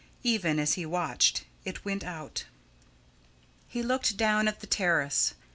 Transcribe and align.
Even 0.23 0.57
as 0.57 0.73
he 0.73 0.83
watched, 0.83 1.43
it 1.63 1.85
went 1.85 2.03
out. 2.03 2.45
He 3.67 3.83
looked 3.83 4.17
down 4.17 4.47
at 4.47 4.59
the 4.59 4.65
terrace. 4.65 5.35